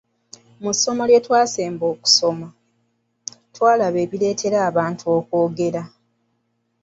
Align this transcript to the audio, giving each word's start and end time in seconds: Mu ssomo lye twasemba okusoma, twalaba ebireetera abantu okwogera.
Mu 0.63 0.71
ssomo 0.75 1.03
lye 1.09 1.19
twasemba 1.25 1.85
okusoma, 1.93 2.47
twalaba 3.55 3.97
ebireetera 4.05 4.57
abantu 4.69 5.03
okwogera. 5.17 5.81